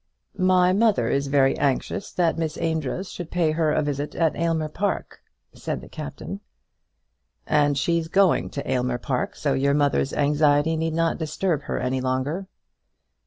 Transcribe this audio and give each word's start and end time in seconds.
"My 0.39 0.73
mother 0.73 1.09
is 1.09 1.27
very 1.27 1.55
anxious 1.59 2.11
that 2.13 2.35
Miss 2.35 2.57
Amedroz 2.57 3.11
should 3.11 3.29
pay 3.29 3.51
her 3.51 3.71
a 3.71 3.83
visit 3.83 4.15
at 4.15 4.35
Aylmer 4.35 4.67
Park," 4.67 5.21
said 5.53 5.79
the 5.79 5.87
Captain. 5.87 6.39
"And 7.45 7.77
she's 7.77 8.07
going 8.07 8.49
to 8.49 8.67
Aylmer 8.67 8.97
Park, 8.97 9.35
so 9.35 9.53
your 9.53 9.75
mother's 9.75 10.11
anxiety 10.11 10.75
need 10.75 10.95
not 10.95 11.19
disturb 11.19 11.61
her 11.65 11.77
any 11.77 12.01
longer." 12.01 12.47